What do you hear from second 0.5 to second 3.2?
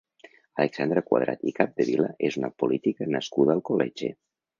Alexandra Cuadrat i Capdevila és una política